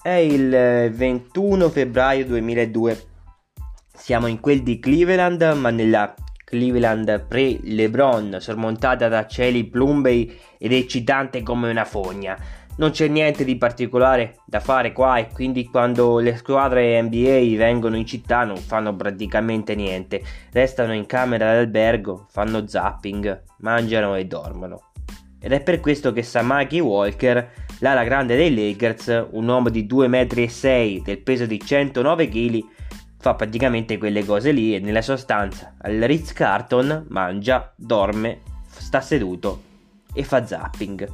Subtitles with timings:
[0.00, 3.06] È il 21 febbraio 2002.
[3.92, 6.14] Siamo in quel di Cleveland, ma nella
[6.44, 12.38] Cleveland pre-LeBron, sormontata da cieli plumbei ed eccitante come una fogna.
[12.76, 17.96] Non c'è niente di particolare da fare qua e quindi quando le squadre NBA vengono
[17.96, 20.22] in città non fanno praticamente niente,
[20.52, 24.92] restano in camera d'albergo, fanno zapping, mangiano e dormono.
[25.40, 30.98] Ed è per questo che Samaki Walker, l'ala grande dei Lakers, un uomo di 2,6
[30.98, 32.64] m del peso di 109 kg,
[33.18, 39.62] fa praticamente quelle cose lì e nella sostanza al Ritz Carton mangia, dorme, sta seduto
[40.12, 41.08] e fa zapping.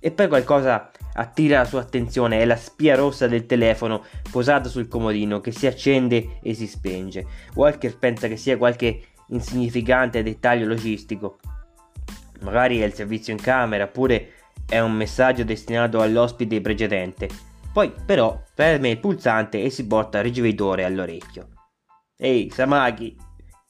[0.00, 4.86] E poi qualcosa attira la sua attenzione, è la spia rossa del telefono posata sul
[4.86, 7.26] comodino che si accende e si spenge.
[7.54, 11.38] Walker pensa che sia qualche insignificante dettaglio logistico.
[12.40, 14.34] Magari è il servizio in camera, oppure
[14.66, 17.28] è un messaggio destinato all'ospite precedente.
[17.72, 21.48] Poi però preme il pulsante e si porta il ricevitore all'orecchio.
[22.16, 23.16] Ehi, Samaki!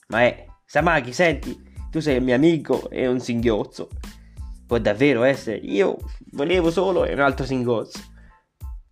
[0.08, 0.46] Ma è...
[0.64, 1.58] Samaki, senti,
[1.90, 3.88] tu sei il mio amico e un singhiozzo.
[4.66, 5.56] Può davvero essere?
[5.56, 5.96] Io
[6.32, 7.98] volevo solo un altro singhiozzo.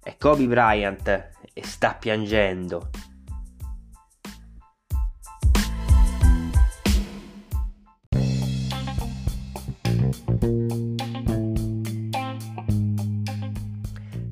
[0.03, 1.09] È Kobe Bryant
[1.53, 2.91] e sta piangendo.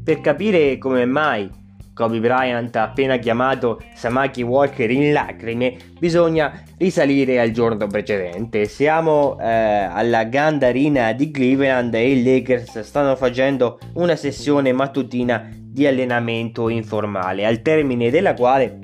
[0.05, 1.51] Per capire come mai
[1.95, 8.67] Kobe Bryant ha appena chiamato Samaki Walker in lacrime, bisogna risalire al giorno precedente.
[8.67, 15.87] Siamo eh, alla Gandarina di Cleveland e i Lakers stanno facendo una sessione mattutina di
[15.87, 18.79] allenamento informale, al termine della quale,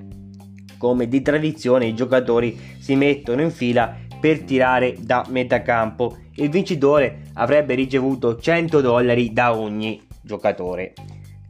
[0.78, 6.16] come di tradizione, i giocatori si mettono in fila per tirare da metà campo.
[6.36, 10.92] Il vincitore avrebbe ricevuto 100 dollari da ogni giocatore.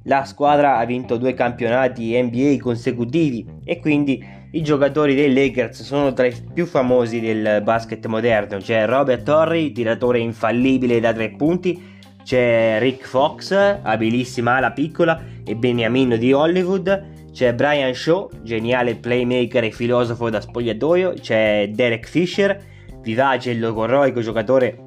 [0.05, 6.13] La squadra ha vinto due campionati NBA consecutivi e quindi i giocatori dei Lakers sono
[6.13, 8.59] tra i più famosi del basket moderno.
[8.59, 15.55] C'è Robert Torrey, tiratore infallibile da tre punti, c'è Rick Fox, abilissima ala piccola e
[15.55, 22.61] beniamino di Hollywood, c'è Brian Shaw, geniale playmaker e filosofo da spogliatoio, c'è Derek Fisher,
[23.03, 24.85] vivace e logorroico giocatore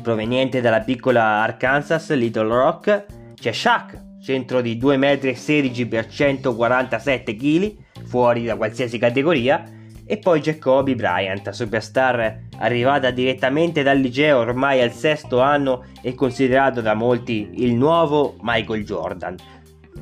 [0.00, 7.74] proveniente dalla piccola Arkansas, Little Rock, c'è Shaq, centro di 2,16 m x 147 kg,
[8.04, 9.64] fuori da qualsiasi categoria,
[10.04, 16.80] e poi Kobe Bryant, superstar arrivata direttamente dal liceo ormai al sesto anno e considerato
[16.80, 19.36] da molti il nuovo Michael Jordan.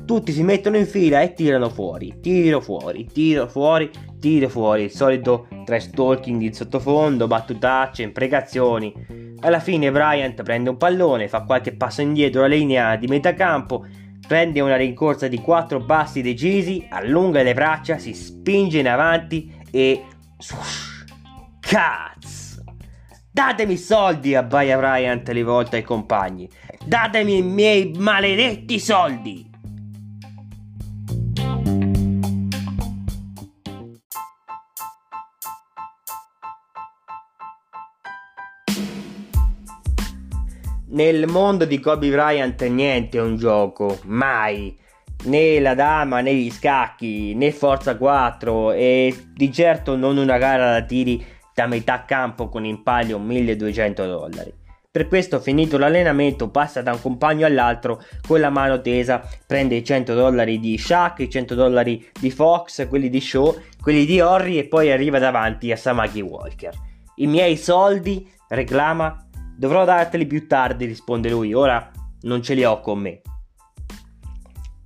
[0.05, 4.91] Tutti si mettono in fila e tirano fuori, tiro fuori, tiro fuori, tiro fuori, il
[4.91, 9.28] solito trash talking in sottofondo, battutacce, imprecazioni.
[9.41, 13.85] Alla fine Bryant prende un pallone, fa qualche passo indietro alla linea di metà campo
[14.29, 20.05] prende una rincorsa di quattro passi decisi, allunga le braccia, si spinge in avanti e...
[21.59, 22.63] Cazzo!
[23.31, 26.47] Datemi soldi, abbaia Bryant rivolto ai compagni.
[26.85, 29.48] Datemi i miei maledetti soldi!
[40.91, 44.75] Nel mondo di Kobe Bryant niente è un gioco, mai.
[45.25, 50.71] Né la dama, né gli scacchi, né Forza 4 e di certo non una gara
[50.71, 51.23] da tiri
[51.53, 54.51] da metà campo con in palio 1200 dollari.
[54.89, 59.83] Per questo, finito l'allenamento, passa da un compagno all'altro con la mano tesa, prende i
[59.83, 64.57] 100 dollari di Shaq, i 100 dollari di Fox, quelli di Shaw, quelli di Horry
[64.57, 66.73] e poi arriva davanti a Samaki Walker.
[67.17, 69.28] I miei soldi, reclama,
[69.59, 73.19] Dovrò darteli più tardi, risponde lui, ora non ce li ho con me.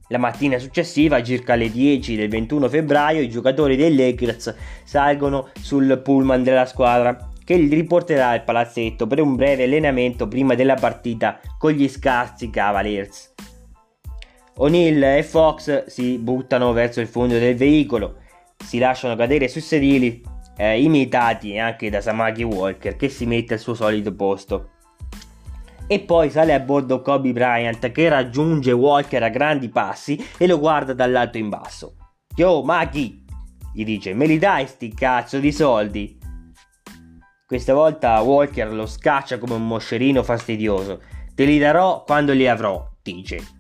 [0.08, 6.02] La mattina successiva, circa alle 10 del 21 febbraio, i giocatori dei Lakers salgono sul
[6.04, 11.40] pullman della squadra che li riporterà al palazzetto per un breve allenamento prima della partita
[11.60, 13.32] con gli scarsi Cavaliers.
[14.56, 18.22] O'Neill e Fox si buttano verso il fondo del veicolo,
[18.58, 23.60] si lasciano cadere sui sedili eh, imitati anche da Samaki Walker che si mette al
[23.60, 24.70] suo solito posto.
[25.88, 30.60] E poi sale a bordo Kobe Bryant che raggiunge Walker a grandi passi e lo
[30.60, 31.96] guarda dall'alto in basso.
[32.36, 33.26] Yo, Maki!
[33.74, 36.18] gli dice, me li dai sti cazzo di soldi?
[37.46, 41.02] Questa volta Walker lo scaccia come un moscerino fastidioso.
[41.36, 43.53] Te li darò quando li avrò, dice.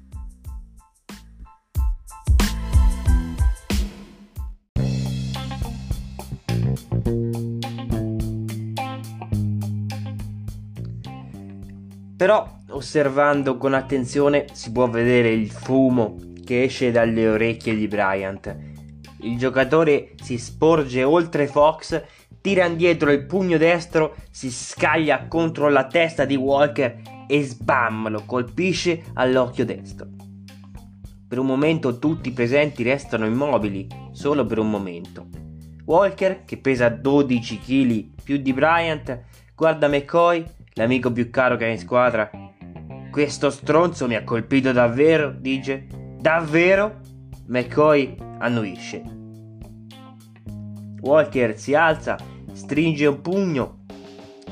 [12.23, 16.15] Però osservando con attenzione si può vedere il fumo
[16.45, 18.57] che esce dalle orecchie di Bryant.
[19.23, 22.01] Il giocatore si sporge oltre Fox,
[22.39, 28.23] tira indietro il pugno destro, si scaglia contro la testa di Walker e sbam lo
[28.25, 30.07] colpisce all'occhio destro.
[31.27, 35.27] Per un momento tutti i presenti restano immobili, solo per un momento.
[35.83, 39.23] Walker, che pesa 12 kg più di Bryant,
[39.53, 42.29] guarda McCoy, l'amico più caro che ha in squadra.
[43.11, 45.87] Questo stronzo mi ha colpito davvero, dice.
[46.19, 46.99] Davvero?
[47.47, 49.03] McCoy annuisce.
[51.01, 52.17] Walker si alza,
[52.53, 53.79] stringe un pugno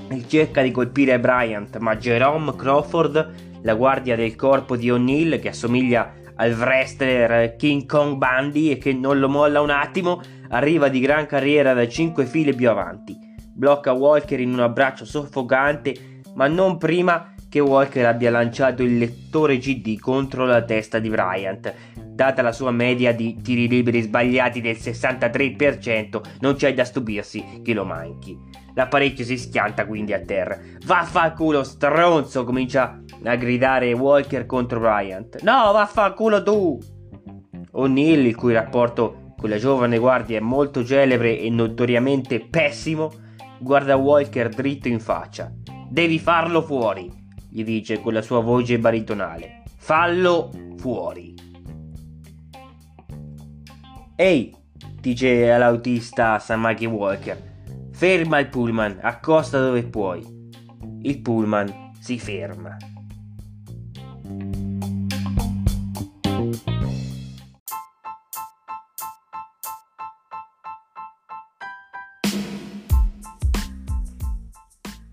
[0.09, 5.49] e cerca di colpire Bryant, ma Jerome Crawford, la guardia del corpo di O'Neill, che
[5.49, 10.99] assomiglia al wrestler King Kong Bundy e che non lo molla un attimo, arriva di
[10.99, 13.30] gran carriera da 5 file più avanti.
[13.53, 19.57] Blocca Walker in un abbraccio soffocante, ma non prima che Walker abbia lanciato il lettore
[19.57, 21.73] GD contro la testa di Bryant.
[21.95, 27.73] Data la sua media di tiri liberi sbagliati del 63%, non c'è da stupirsi che
[27.73, 28.37] lo manchi.
[28.73, 30.57] L'apparecchio si schianta quindi a terra.
[30.85, 35.41] Vaffanculo stronzo, comincia a gridare Walker contro Bryant.
[35.41, 36.79] No, vaffanculo tu!
[37.73, 43.11] O'Neill, il cui rapporto con la giovane guardia è molto celebre e notoriamente pessimo,
[43.61, 45.53] guarda Walker dritto in faccia.
[45.89, 47.09] Devi farlo fuori,
[47.49, 49.63] gli dice con la sua voce baritonale.
[49.77, 51.35] Fallo fuori.
[54.15, 54.55] Ehi,
[54.99, 57.49] dice all'autista Samaki Walker.
[57.91, 60.23] Ferma il pullman, accosta dove puoi.
[61.01, 62.77] Il pullman si ferma.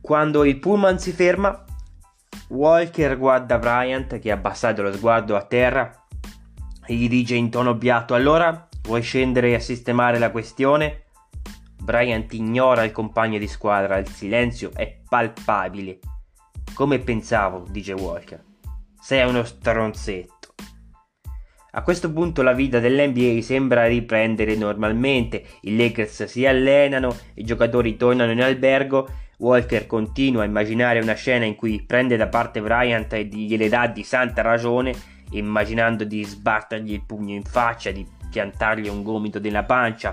[0.08, 1.66] Quando il pullman si ferma,
[2.48, 6.06] Walker guarda Bryant che ha abbassato lo sguardo a terra
[6.86, 11.08] e gli dice in tono biatto: Allora vuoi scendere a sistemare la questione?
[11.82, 15.98] Bryant ignora il compagno di squadra, il silenzio è palpabile.
[16.72, 18.42] Come pensavo, dice Walker.
[18.98, 20.54] Sei uno stronzetto.
[21.72, 27.98] A questo punto la vita dell'NBA sembra riprendere normalmente, i Lakers si allenano, i giocatori
[27.98, 29.06] tornano in albergo,
[29.38, 33.86] Walker continua a immaginare una scena in cui prende da parte Bryant e gliele dà
[33.86, 34.92] di santa ragione,
[35.30, 40.12] immaginando di sbattergli il pugno in faccia, di piantargli un gomito nella pancia,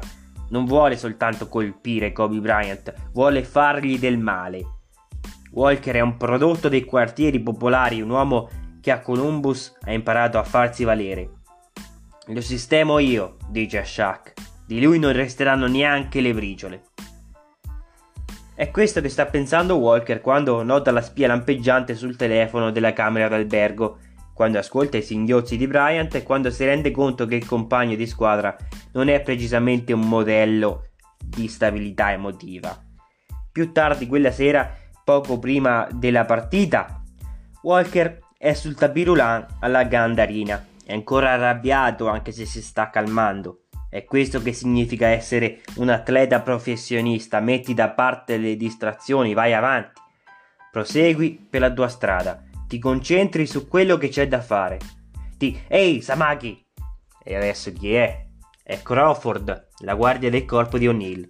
[0.49, 4.73] non vuole soltanto colpire Kobe Bryant, vuole fargli del male.
[5.51, 8.49] Walker è un prodotto dei quartieri popolari, un uomo
[8.79, 11.29] che a Columbus ha imparato a farsi valere.
[12.27, 14.33] Lo sistemo io, dice a Shaq.
[14.67, 16.83] Di lui non resteranno neanche le briciole.
[18.55, 23.27] È questo che sta pensando Walker quando nota la spia lampeggiante sul telefono della camera
[23.27, 23.97] d'albergo
[24.33, 28.07] quando ascolta i singhiozzi di Bryant e quando si rende conto che il compagno di
[28.07, 28.55] squadra
[28.93, 30.87] non è precisamente un modello
[31.17, 32.81] di stabilità emotiva.
[33.51, 34.73] Più tardi quella sera,
[35.03, 37.01] poco prima della partita,
[37.61, 40.65] Walker è sul tapirulan alla Gandarina.
[40.85, 43.64] È ancora arrabbiato anche se si sta calmando.
[43.95, 47.39] È questo che significa essere un atleta professionista.
[47.39, 50.01] Metti da parte le distrazioni, vai avanti.
[50.69, 54.79] Prosegui per la tua strada ti concentri su quello che c'è da fare.
[55.37, 56.61] Ti, ehi Samaki!
[57.23, 58.25] E adesso chi è?
[58.61, 61.29] È Crawford, la guardia del corpo di O'Neill.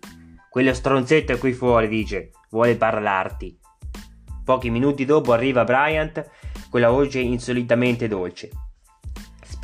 [0.50, 3.60] Quello stronzetto è qui fuori, dice, vuole parlarti.
[4.44, 6.32] Pochi minuti dopo arriva Bryant
[6.72, 8.50] con la voce insolitamente dolce.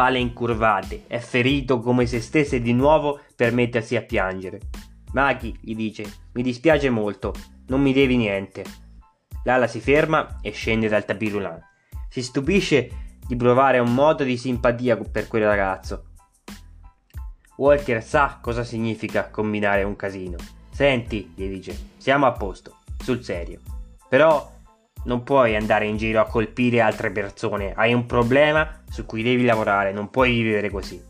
[0.02, 4.60] Spalle incurvate, è ferito come se stesse di nuovo per mettersi a piangere.
[5.14, 7.36] Maki, gli dice, mi dispiace molto,
[7.68, 8.64] non mi devi niente.
[9.44, 11.62] Lala si ferma e scende dal tapirulan.
[12.10, 16.06] Si stupisce di provare un moto di simpatia per quel ragazzo.
[17.58, 20.38] Walker sa cosa significa combinare un casino.
[20.72, 23.60] Senti, gli dice, siamo a posto, sul serio.
[24.10, 24.52] Però
[25.06, 29.46] non puoi andare in giro a colpire altre persone, hai un problema su cui devi
[29.46, 31.02] lavorare, non puoi vivere così.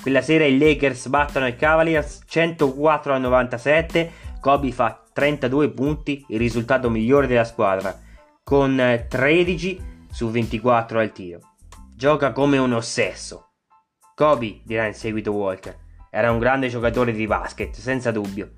[0.00, 6.38] Quella sera i Lakers battono i Cavaliers 104 a 97, Kobe fa 32 punti, il
[6.38, 7.98] risultato migliore della squadra,
[8.44, 11.40] con 13 su 24 al tiro.
[11.94, 13.48] Gioca come un ossesso.
[14.14, 15.76] Kobe, dirà in seguito Walker,
[16.10, 18.52] era un grande giocatore di basket, senza dubbio,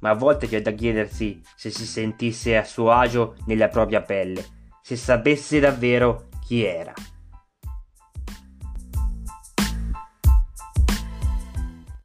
[0.00, 4.44] ma a volte c'è da chiedersi se si sentisse a suo agio nella propria pelle,
[4.82, 6.92] se sapesse davvero chi era.